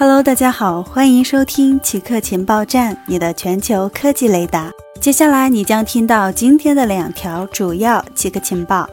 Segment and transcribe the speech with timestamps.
[0.00, 4.72] Hello，大家好，欢迎收听奇客情报站，你的全球科技雷达。
[4.98, 8.88] 接下来你将听到今天的两条主要奇客情报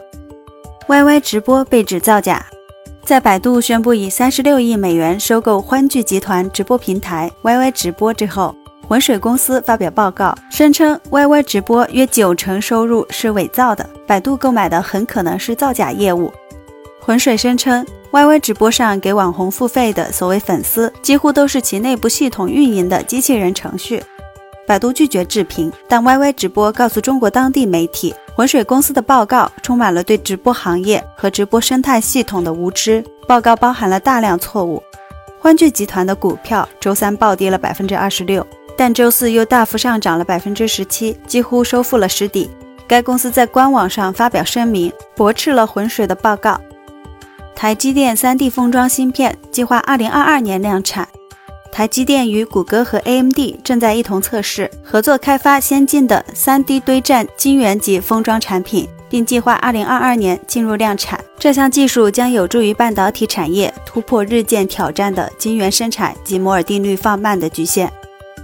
[0.86, 2.44] ：YY 直播被指造假。
[3.06, 8.54] 在百度宣布以三十六亿美元收购欢聚集团直播平台 YY 直播之后，
[8.86, 16.30] 浑水公司发表报告，声称 YY 直播约九成收入是伪造的，百度购买的很可能是造假业务。
[17.08, 17.86] 浑水声称。
[18.12, 24.02] YY 直播上给网红付费的所谓粉丝，几乎都是其内部系统运营的机器人程序。
[24.66, 33.02] 百度拒绝置评，但 YY 直播告诉中国当地媒体，浑水公司的报告充满了对直播行业和直播生态系统的无知。
[33.26, 34.82] 报告包含了大量错误。
[35.40, 38.46] 欢聚集团的股票周三暴跌了百分之二十六，
[38.76, 42.50] 但周四又大幅上涨了百分之十七，几乎收复了失地。
[42.86, 46.60] 该公司在官网上发表声明，驳斥了浑水的报告。
[47.58, 51.08] 台积电 3D 封装芯片计划2022年量产。
[51.72, 61.18] 台积电与谷歌和 AMD 正在一同测试合作开发先进的 3D 堆栈晶圆级封装产品，并计划2022年进入量产。
[61.36, 67.92] 这项技术将有助于半导体产业突破日渐挑战的晶圆生产及摩尔定律放慢的局限。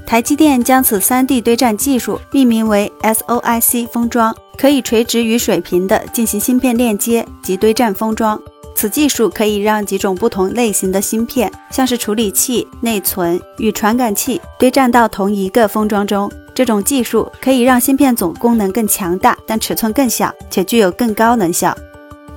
[0.05, 8.43] 台积电将此 3D 堆栈技术命名为 SOIC 封装，可以垂直与水平的进行芯片链接及堆栈封装。
[8.75, 16.31] 此技术可以让几种不同类型的芯片，像是处理器、内存与传感器，堆栈到同一个封装中。
[16.55, 21.77] 这种技术可以让芯片总功能更强大，但尺寸更小，且具有更高能效。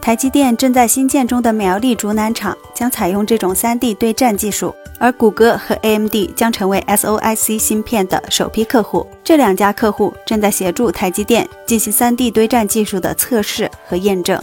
[0.02, 9.06] 台积电正在新建中的苗栗竹南厂将采用这种 3D 堆栈技术，而谷歌和 AMD 将成为 SOIC 芯片的首批客户。
[9.24, 14.42] 这两家客户正在协助台积电进行 3D 堆栈技术的测试和验证。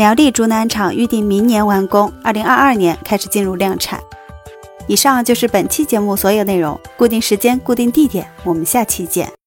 [0.00, 4.00] 苗栗竹南厂预定明年完工，二零二二年开始进入量产。
[4.86, 9.30] 以上就是本期节目所有内容，固定时间、固定地点，我们下期见。